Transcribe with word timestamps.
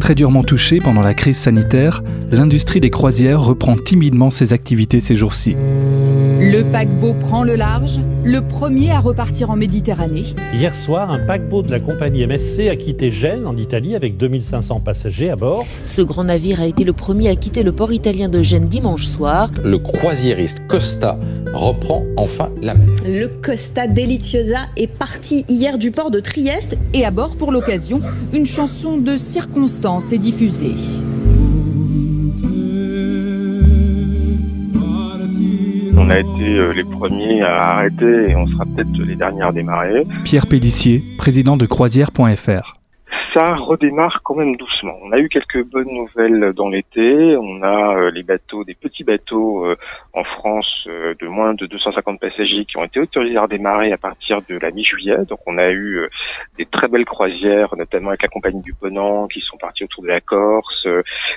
Très 0.00 0.14
durement 0.14 0.42
touchée 0.42 0.78
pendant 0.80 1.02
la 1.02 1.14
crise 1.14 1.38
sanitaire, 1.38 2.02
l'industrie 2.32 2.80
des 2.80 2.90
croisières 2.90 3.40
reprend 3.40 3.76
timidement 3.76 4.30
ses 4.30 4.52
activités 4.52 4.98
ces 4.98 5.14
jours-ci. 5.14 5.54
Le 6.42 6.62
paquebot 6.62 7.12
prend 7.12 7.44
le 7.44 7.54
large, 7.54 8.00
le 8.24 8.40
premier 8.40 8.92
à 8.92 9.00
repartir 9.00 9.50
en 9.50 9.56
Méditerranée. 9.56 10.24
Hier 10.54 10.74
soir, 10.74 11.10
un 11.10 11.18
paquebot 11.18 11.60
de 11.60 11.70
la 11.70 11.80
compagnie 11.80 12.26
MSC 12.26 12.70
a 12.70 12.76
quitté 12.76 13.12
Gênes 13.12 13.44
en 13.44 13.58
Italie 13.58 13.94
avec 13.94 14.16
2500 14.16 14.80
passagers 14.80 15.28
à 15.28 15.36
bord. 15.36 15.66
Ce 15.84 16.00
grand 16.00 16.24
navire 16.24 16.62
a 16.62 16.64
été 16.64 16.84
le 16.84 16.94
premier 16.94 17.28
à 17.28 17.36
quitter 17.36 17.62
le 17.62 17.72
port 17.72 17.92
italien 17.92 18.30
de 18.30 18.42
Gênes 18.42 18.68
dimanche 18.68 19.04
soir. 19.04 19.50
Le 19.62 19.78
croisiériste 19.78 20.62
Costa 20.66 21.18
reprend 21.52 22.06
enfin 22.16 22.48
la 22.62 22.72
mer. 22.72 22.88
Le 23.04 23.26
Costa 23.26 23.86
Deliciosa 23.86 24.60
est 24.78 24.86
parti 24.86 25.44
hier 25.46 25.76
du 25.76 25.90
port 25.90 26.10
de 26.10 26.20
Trieste. 26.20 26.78
Et 26.94 27.04
à 27.04 27.10
bord, 27.10 27.36
pour 27.36 27.52
l'occasion, 27.52 28.00
une 28.32 28.46
chanson 28.46 28.96
de 28.96 29.18
circonstance 29.18 30.10
est 30.14 30.18
diffusée. 30.18 30.74
On 36.02 36.08
a 36.08 36.18
été 36.18 36.56
euh, 36.56 36.72
les 36.72 36.84
premiers 36.84 37.42
à 37.42 37.76
arrêter 37.76 38.30
et 38.30 38.34
on 38.34 38.46
sera 38.46 38.64
peut-être 38.64 38.90
les 39.06 39.16
derniers 39.16 39.42
à 39.42 39.52
démarrer. 39.52 40.06
Pierre 40.24 40.46
Pélissier, 40.46 41.04
président 41.18 41.58
de 41.58 41.66
croisière.fr 41.66 42.79
ça 43.34 43.54
redémarre 43.54 44.20
quand 44.22 44.34
même 44.34 44.56
doucement. 44.56 44.96
On 45.02 45.12
a 45.12 45.18
eu 45.18 45.28
quelques 45.28 45.64
bonnes 45.64 45.92
nouvelles 45.92 46.52
dans 46.52 46.68
l'été. 46.68 47.36
On 47.36 47.62
a 47.62 47.96
euh, 47.96 48.10
les 48.10 48.22
bateaux, 48.22 48.64
des 48.64 48.74
petits 48.74 49.04
bateaux 49.04 49.64
euh, 49.66 49.76
en 50.12 50.24
France 50.24 50.84
euh, 50.88 51.14
de 51.20 51.26
moins 51.26 51.54
de 51.54 51.66
250 51.66 52.20
passagers 52.20 52.64
qui 52.64 52.76
ont 52.76 52.84
été 52.84 53.00
autorisés 53.00 53.36
à 53.36 53.42
redémarrer 53.42 53.92
à 53.92 53.98
partir 53.98 54.40
de 54.48 54.58
la 54.58 54.70
mi-juillet. 54.70 55.24
Donc 55.28 55.40
on 55.46 55.58
a 55.58 55.70
eu 55.70 56.08
des 56.58 56.66
très 56.66 56.88
belles 56.88 57.04
croisières, 57.04 57.74
notamment 57.76 58.08
avec 58.08 58.22
la 58.22 58.28
compagnie 58.28 58.62
du 58.62 58.74
Ponant, 58.74 59.28
qui 59.28 59.40
sont 59.40 59.58
partis 59.58 59.84
autour 59.84 60.02
de 60.02 60.08
la 60.08 60.20
Corse, 60.20 60.86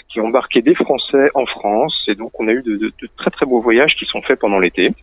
qui 0.09 0.19
ont 0.19 0.27
embarqué 0.27 0.61
des 0.61 0.75
Français 0.75 1.29
en 1.33 1.45
France. 1.45 2.05
Et 2.07 2.15
donc 2.15 2.39
on 2.39 2.47
a 2.47 2.51
eu 2.51 2.63
de 2.63 3.09
très 3.17 3.31
très 3.31 3.45
beaux 3.45 3.61
voyages 3.61 3.95
qui 3.95 4.05
sont 4.05 4.21
faits 4.21 4.39
pendant 4.39 4.59
l'été. 4.59 4.93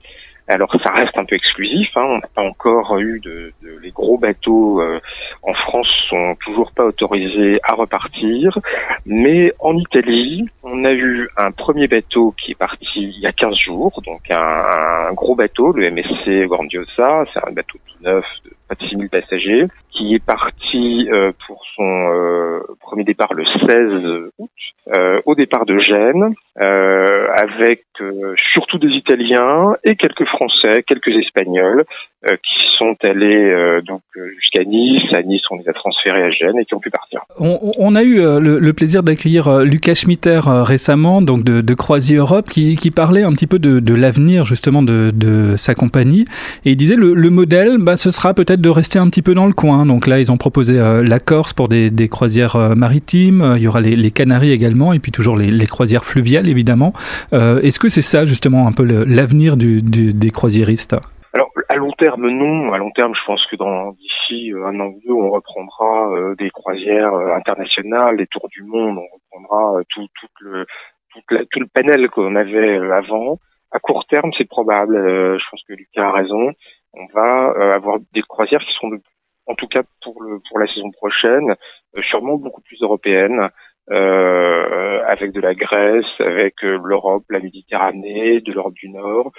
Alors 0.51 0.75
ça 0.83 0.93
reste 0.93 1.17
un 1.17 1.25
peu 1.25 1.37
exclusif, 1.37 1.89
hein. 1.95 2.03
on 2.05 2.19
n'a 2.19 2.29
pas 2.35 2.43
encore 2.43 2.99
eu 2.99 3.21
de, 3.21 3.53
de, 3.63 3.79
les 3.81 3.93
gros 3.93 4.19
bateaux 4.19 4.81
euh, 4.81 4.99
en 5.43 5.53
France 5.53 5.87
sont 6.09 6.35
toujours 6.45 6.73
pas 6.73 6.85
autorisés 6.85 7.61
à 7.63 7.77
repartir, 7.77 8.59
mais 9.07 9.53
en 9.61 9.75
Italie, 9.75 10.49
on 10.65 10.85
a 10.85 10.91
eu 10.91 11.29
un 11.37 11.53
premier 11.53 11.87
bateau 11.87 12.35
qui 12.37 12.51
est 12.51 12.59
parti 12.59 12.85
il 12.97 13.21
y 13.21 13.27
a 13.27 13.33
15 13.33 13.55
jours, 13.55 14.03
donc 14.05 14.23
un, 14.33 15.13
gros 15.13 15.37
bateau, 15.37 15.73
le 15.73 15.89
MSC 15.89 16.49
Grandiosa, 16.49 17.25
c'est 17.33 17.47
un 17.47 17.53
bateau 17.53 17.79
neuf 18.03 18.25
de 18.45 18.51
près 18.67 18.77
de 18.85 18.91
6000 18.91 19.09
passagers, 19.09 19.67
qui 19.93 20.15
est 20.15 20.25
parti 20.25 21.09
euh, 21.13 21.33
pour 21.47 21.63
son 21.77 21.85
euh, 21.85 22.61
premier 22.81 23.05
départ 23.05 23.35
le 23.35 23.45
16 23.45 24.31
août, 24.39 24.51
euh, 24.97 25.21
au 25.27 25.35
départ 25.35 25.65
de 25.65 25.79
Gênes, 25.79 26.35
avec 27.43 27.85
surtout 28.53 28.79
des 28.79 28.89
Italiens 28.89 29.77
et 29.85 29.97
quelques 29.97 30.27
Français, 30.27 30.83
quelques 30.87 31.09
Espagnols, 31.09 31.85
qui 32.23 32.77
sont 32.79 32.97
allés 33.03 33.81
donc 33.87 34.03
jusqu'à 34.39 34.65
Nice. 34.65 35.03
À 35.15 35.23
Nice, 35.23 35.43
on 35.51 35.57
les 35.57 35.69
a 35.69 35.73
transférés 35.73 36.23
à 36.23 36.31
Gênes 36.31 36.59
et 36.59 36.65
qui 36.65 36.75
ont 36.75 36.81
pu 36.81 36.91
partir. 36.91 37.21
On, 37.39 37.95
a 37.95 38.03
eu 38.03 38.17
le, 38.17 38.73
plaisir 38.73 39.03
d'accueillir 39.03 39.61
Lucas 39.61 39.95
Schmitter 39.95 40.41
récemment, 40.45 41.23
donc 41.23 41.45
de, 41.45 41.61
de 41.61 41.75
Europe, 42.17 42.49
qui, 42.51 42.77
qui, 42.77 42.91
parlait 42.91 43.23
un 43.23 43.33
petit 43.33 43.47
peu 43.47 43.59
de, 43.59 43.81
de 43.81 43.95
l'avenir 43.95 44.45
justement 44.45 44.83
de, 44.83 45.13
de, 45.15 45.57
sa 45.57 45.75
compagnie. 45.75 46.25
Et 46.65 46.73
il 46.73 46.77
disait 46.77 46.97
le, 46.97 47.15
le 47.15 47.31
modèle, 47.31 47.79
bah, 47.79 47.97
ce 47.97 48.11
sera 48.11 48.35
peut-être 48.35 48.61
de 48.61 48.69
rester 48.69 48.99
un 48.99 49.09
petit 49.09 49.23
peu 49.23 49.35
dans 49.35 49.47
le 49.47 49.53
coin. 49.53 49.87
Donc 49.87 50.07
là, 50.07 50.21
ils 50.21 50.31
ont 50.31 50.37
proposé 50.37 50.79
euh, 50.79 51.03
la 51.03 51.21
Corse 51.21 51.53
pour 51.53 51.69
des, 51.69 52.09
croisières 52.09 52.57
euh, 52.57 52.75
maritimes. 52.75 53.55
Il 53.57 53.63
y 53.63 53.69
aura 53.69 53.81
les, 53.81 54.11
Canaries 54.11 54.53
également, 54.53 54.93
et 54.93 54.99
puis 54.99 55.13
toujours 55.13 55.37
les, 55.37 55.67
croisières 55.67 56.05
fluviales, 56.05 56.49
évidemment. 56.49 56.93
Euh, 57.33 57.61
est-ce 57.61 57.79
que 57.79 57.89
c'est 57.89 58.03
ça, 58.03 58.27
justement, 58.27 58.67
un 58.67 58.73
peu 58.73 58.85
l'avenir 58.85 59.57
des 59.57 60.31
croisiéristes? 60.31 60.97
À 61.73 61.77
long 61.77 61.93
terme 61.93 62.29
non, 62.29 62.73
à 62.73 62.79
long 62.79 62.91
terme 62.91 63.15
je 63.15 63.25
pense 63.27 63.45
que 63.47 63.57
dans 63.57 63.93
d'ici 63.93 64.53
un 64.55 64.79
an 64.81 64.87
ou 64.87 65.01
deux 65.05 65.13
on 65.13 65.31
reprendra 65.31 66.35
des 66.39 66.51
croisières 66.51 67.15
internationales, 67.15 68.17
des 68.17 68.27
tours 68.27 68.49
du 68.49 68.63
monde, 68.63 68.99
on 68.99 69.15
reprendra 69.15 69.81
tout, 69.89 70.07
tout 70.21 70.29
le 70.41 70.67
tout, 71.13 71.61
le 71.61 71.67
panel 71.67 72.09
qu'on 72.11 72.37
avait 72.37 72.77
avant. 72.91 73.39
À 73.73 73.79
court 73.79 74.05
terme 74.07 74.31
c'est 74.37 74.49
probable, 74.49 74.97
je 74.97 75.51
pense 75.51 75.63
que 75.69 75.75
Lucas 75.75 76.09
a 76.09 76.13
raison. 76.13 76.53
On 76.93 77.07
va 77.15 77.75
avoir 77.75 77.99
des 78.13 78.23
croisières 78.23 78.61
qui 78.61 78.75
sont 78.81 78.89
de 78.89 79.01
en 79.51 79.55
tout 79.55 79.67
cas 79.67 79.83
pour 80.03 80.23
le 80.23 80.41
pour 80.49 80.59
la 80.59 80.67
saison 80.67 80.91
prochaine, 80.91 81.55
euh, 81.97 82.03
sûrement 82.03 82.37
beaucoup 82.37 82.63
plus 82.63 82.81
européenne, 82.83 83.49
euh, 83.91 85.03
avec 85.07 85.33
de 85.33 85.41
la 85.41 85.55
Grèce, 85.55 86.07
avec 86.21 86.63
euh, 86.65 86.79
l'Europe, 86.85 87.25
la 87.31 87.41
Méditerranée, 87.41 88.41
de 88.41 88.53
l'Europe 88.53 88.75
du 88.75 88.89
Nord, 88.89 89.33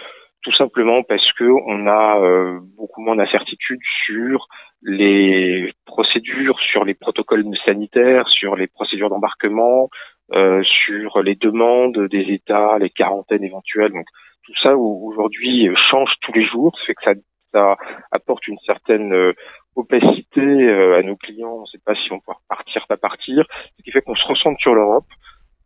tout 0.43 0.53
simplement 0.53 1.03
parce 1.03 1.31
que 1.33 1.43
on 1.43 1.87
a 1.87 2.59
beaucoup 2.77 3.01
moins 3.01 3.15
d'incertitudes 3.15 3.81
sur 4.05 4.47
les 4.81 5.71
procédures, 5.85 6.59
sur 6.59 6.83
les 6.83 6.93
protocoles 6.93 7.45
sanitaires, 7.67 8.27
sur 8.27 8.55
les 8.55 8.67
procédures 8.67 9.09
d'embarquement, 9.09 9.89
sur 10.31 11.21
les 11.21 11.35
demandes 11.35 12.07
des 12.07 12.25
États, 12.33 12.77
les 12.79 12.89
quarantaines 12.89 13.43
éventuelles. 13.43 13.91
Donc 13.91 14.05
tout 14.45 14.53
ça 14.63 14.75
aujourd'hui 14.75 15.69
change 15.89 16.11
tous 16.21 16.33
les 16.33 16.45
jours, 16.45 16.75
ça 16.79 16.85
fait 16.85 16.95
que 16.95 17.03
ça, 17.05 17.13
ça 17.53 17.77
apporte 18.11 18.47
une 18.47 18.59
certaine 18.65 19.33
opacité 19.75 20.41
euh, 20.41 20.99
à 20.99 21.03
nos 21.03 21.15
clients, 21.15 21.55
on 21.57 21.61
ne 21.61 21.65
sait 21.65 21.81
pas 21.83 21.95
si 21.95 22.11
on 22.11 22.19
peut 22.19 22.33
partir, 22.49 22.85
pas 22.87 22.97
partir, 22.97 23.45
ce 23.77 23.83
qui 23.83 23.91
fait 23.91 24.01
qu'on 24.01 24.15
se 24.15 24.27
ressente 24.27 24.57
sur 24.59 24.75
l'Europe 24.75 25.05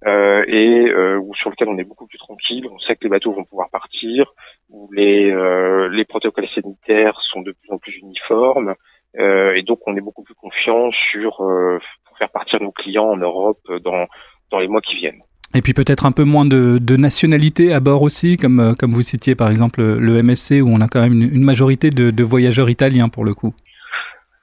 euh, 0.05 0.43
et 0.47 0.89
euh, 0.89 1.19
sur 1.33 1.49
lequel 1.49 1.69
on 1.69 1.77
est 1.77 1.83
beaucoup 1.83 2.07
plus 2.07 2.17
tranquille. 2.17 2.67
On 2.71 2.79
sait 2.79 2.95
que 2.95 3.03
les 3.03 3.09
bateaux 3.09 3.33
vont 3.33 3.45
pouvoir 3.45 3.69
partir, 3.69 4.33
où 4.75 4.89
les 4.93 5.31
euh, 5.31 5.89
les 5.89 6.05
protocoles 6.05 6.47
sanitaires 6.53 7.17
sont 7.31 7.41
de 7.41 7.51
plus 7.51 7.71
en 7.71 7.77
plus 7.77 7.93
uniformes 7.97 8.75
et 9.17 9.61
donc 9.61 9.79
on 9.87 9.95
est 9.95 10.01
beaucoup 10.01 10.23
plus 10.23 10.33
confiant 10.33 10.91
sur 10.91 11.37
pour 11.37 12.17
faire 12.17 12.29
partir 12.31 12.61
nos 12.61 12.73
clients 12.73 13.11
en 13.11 13.15
Europe 13.15 13.61
dans 13.81 14.07
dans 14.51 14.59
les 14.59 14.67
mois 14.67 14.81
qui 14.81 14.97
viennent. 14.97 15.21
Et 15.53 15.61
puis 15.61 15.73
peut-être 15.73 16.05
un 16.05 16.11
peu 16.11 16.25
moins 16.25 16.43
de, 16.43 16.79
de 16.79 16.97
nationalité 16.97 17.71
à 17.71 17.79
bord 17.79 18.01
aussi, 18.01 18.35
comme, 18.35 18.75
comme 18.77 18.91
vous 18.91 19.03
citiez 19.03 19.33
par 19.33 19.49
exemple 19.49 19.81
le 19.81 20.21
MSC, 20.21 20.61
où 20.61 20.67
on 20.67 20.81
a 20.81 20.89
quand 20.89 20.99
même 20.99 21.13
une, 21.13 21.33
une 21.33 21.45
majorité 21.45 21.91
de, 21.91 22.11
de 22.11 22.23
voyageurs 22.25 22.69
italiens 22.69 23.07
pour 23.07 23.23
le 23.23 23.33
coup. 23.33 23.53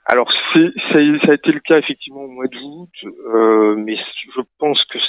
Alors 0.06 0.28
ça, 0.53 0.60
ça, 0.92 0.98
a 0.98 1.34
été 1.34 1.53
le 1.53 1.60
cas 1.60 1.78
effectivement 1.78 2.22
au 2.22 2.28
mois 2.28 2.47
d'août, 2.47 2.91
euh, 3.34 3.76
mais 3.76 3.97
je 3.97 4.41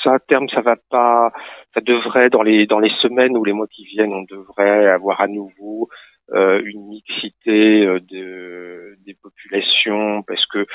ça 0.04 0.14
à 0.16 0.20
terme 0.20 0.50
ça 0.50 0.62
va 0.62 0.76
pas, 0.90 1.32
ça 1.74 1.82
devrait 1.82 2.30
dans 2.30 2.44
les 2.44 2.66
dans 2.68 2.80
les 2.80 2.92
semaines 3.02 3.38
ou 3.38 3.44
les 3.44 3.54
mois 3.54 3.68
qui 3.68 3.86
viennent, 3.86 4.14
on 4.14 4.24
devrait 4.24 4.88
avoir 4.88 5.22
à 5.22 5.28
nouveau 5.28 5.90
euh, 6.32 6.62
une 6.66 6.88
mixité 6.88 7.86
euh, 7.86 8.00
de, 8.00 8.96
des 9.06 9.16
populations 9.22 10.24
parce 10.24 10.46
que 10.48 10.66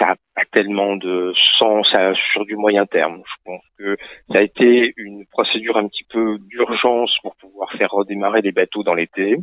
ça 0.00 0.12
a 0.12 0.14
pas 0.34 0.44
tellement 0.52 0.96
de 0.96 1.32
sens 1.58 1.86
sur 2.32 2.44
du 2.44 2.56
moyen 2.56 2.86
terme. 2.86 3.22
Je 3.24 3.42
pense 3.44 3.62
que 3.78 3.96
ça 4.32 4.40
a 4.40 4.42
été 4.42 4.92
une 4.96 5.24
procédure 5.26 5.76
un 5.76 5.86
petit 5.86 6.04
peu 6.10 6.38
d'urgence 6.38 7.14
pour 7.22 7.36
pouvoir 7.36 7.70
faire 7.72 7.90
redémarrer 7.90 8.42
les 8.42 8.52
bateaux 8.52 8.82
dans 8.82 8.94
l'été 8.94 9.36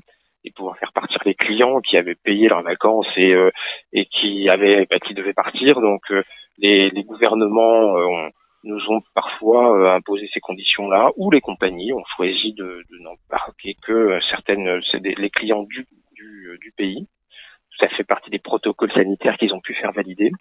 et 0.43 0.51
pouvoir 0.51 0.77
faire 0.77 0.91
partir 0.93 1.19
les 1.25 1.35
clients 1.35 1.81
qui 1.81 1.97
avaient 1.97 2.15
payé 2.15 2.47
leurs 2.47 2.61
vacances 2.61 3.07
et 3.17 3.33
euh, 3.33 3.51
et 3.93 4.05
qui 4.05 4.49
avaient 4.49 4.85
bah, 4.89 4.99
qui 4.99 5.13
devaient 5.13 5.33
partir. 5.33 5.81
Donc 5.81 6.01
euh, 6.11 6.23
les, 6.57 6.89
les, 6.89 7.03
gouvernements 7.03 7.97
euh, 7.97 8.05
ont, 8.05 8.29
nous 8.65 8.81
ont 8.89 9.01
parfois 9.13 9.95
imposé 9.95 10.27
ces 10.33 10.41
conditions-là, 10.41 11.11
ou 11.15 11.31
les 11.31 11.41
compagnies 11.41 11.93
ont 11.93 12.03
choisi 12.17 12.53
de, 12.53 12.83
de 12.91 12.97
n'embarquer 12.99 13.75
que 13.85 14.19
certaines 14.29 14.81
c'est 14.91 15.01
les 15.01 15.29
clients 15.29 15.63
du, 15.63 15.85
du, 16.13 16.57
du 16.59 16.71
pays. 16.71 17.07
Ça 17.79 17.87
fait 17.89 18.03
partie 18.03 18.29
des 18.29 18.39
protocoles 18.39 18.91
sanitaires 18.91 19.37
qu'ils 19.37 19.53
ont 19.53 19.61
pu 19.61 19.73
faire 19.75 19.91
valider. 19.91 20.31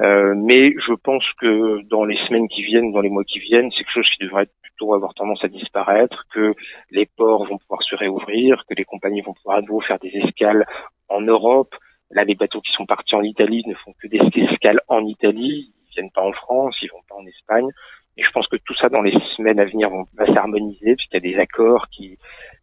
Euh, 0.00 0.34
mais 0.36 0.72
je 0.86 0.94
pense 0.94 1.24
que 1.38 1.82
dans 1.88 2.04
les 2.04 2.16
semaines 2.26 2.48
qui 2.48 2.62
viennent, 2.62 2.92
dans 2.92 3.00
les 3.00 3.10
mois 3.10 3.24
qui 3.24 3.40
viennent, 3.40 3.70
c'est 3.70 3.84
quelque 3.84 3.92
chose 3.92 4.10
qui 4.16 4.24
devrait 4.24 4.48
plutôt 4.62 4.94
avoir 4.94 5.12
tendance 5.12 5.44
à 5.44 5.48
disparaître, 5.48 6.24
que 6.32 6.54
les 6.90 7.06
ports 7.06 7.46
vont 7.46 7.58
pouvoir 7.58 7.82
se 7.82 7.94
réouvrir, 7.94 8.64
que 8.68 8.74
les 8.74 8.84
compagnies 8.84 9.20
vont 9.20 9.34
pouvoir 9.34 9.58
à 9.58 9.60
nouveau 9.60 9.80
faire 9.80 9.98
des 9.98 10.12
escales 10.24 10.64
en 11.08 11.20
Europe. 11.20 11.74
Là, 12.10 12.24
les 12.24 12.34
bateaux 12.34 12.60
qui 12.60 12.72
sont 12.72 12.86
partis 12.86 13.14
en 13.14 13.22
Italie 13.22 13.62
ne 13.66 13.74
font 13.74 13.92
que 14.00 14.06
des 14.06 14.20
escales 14.50 14.80
en 14.88 15.04
Italie, 15.04 15.72
viennent 15.94 16.10
pas 16.10 16.22
en 16.22 16.32
France, 16.32 16.76
ils 16.82 16.90
vont 16.90 17.02
pas 17.08 17.16
en 17.16 17.26
Espagne. 17.26 17.68
Et 18.16 18.22
je 18.22 18.30
pense 18.30 18.46
que 18.48 18.56
tout 18.56 18.74
ça, 18.74 18.88
dans 18.88 19.02
les 19.02 19.14
semaines 19.36 19.60
à 19.60 19.64
venir, 19.64 19.90
va 20.14 20.26
s'harmoniser, 20.34 20.96
puisqu'il 20.96 21.14
y 21.14 21.28
a 21.28 21.32
des 21.32 21.38
accords 21.38 21.88
qui, 21.90 22.18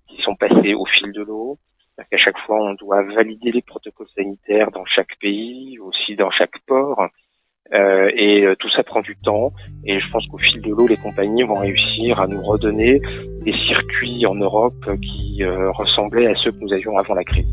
qui 0.08 0.22
sont 0.22 0.36
passés 0.36 0.74
au 0.74 0.86
fil 0.86 1.12
de 1.12 1.24
l'eau. 1.24 1.58
À 1.98 2.18
chaque 2.18 2.38
fois, 2.46 2.58
on 2.62 2.74
doit 2.76 3.04
valider 3.04 3.52
les 3.52 3.62
protocoles 3.62 4.08
sanitaires 4.16 4.72
dans 4.72 4.86
chaque 4.86 5.18
pays, 5.20 5.80
aussi 5.80 6.16
dans 6.16 6.32
chaque 6.32 6.58
port. 6.66 7.08
Euh, 7.72 8.10
et 8.16 8.46
euh, 8.46 8.56
tout 8.56 8.70
ça 8.72 8.84
prend 8.84 9.02
du 9.02 9.16
temps. 9.18 9.52
Et 9.86 10.00
je 10.00 10.10
pense 10.10 10.26
qu'au 10.28 10.38
fil 10.38 10.62
de 10.62 10.70
l'eau, 10.70 10.88
les 10.88 10.98
compagnies 10.98 11.44
vont 11.44 11.60
réussir 11.60 12.20
à 12.20 12.28
nous 12.28 12.42
redonner 12.42 13.00
des 13.44 13.54
circuits 13.68 14.26
en 14.26 14.36
Europe 14.36 14.86
qui 15.02 15.44
euh, 15.44 15.72
ressemblaient 15.72 16.28
à 16.28 16.36
ceux 16.36 16.52
que 16.52 16.60
nous 16.60 16.74
avions 16.74 16.98
avant 16.98 17.14
la 17.14 17.24
crise. 17.24 17.48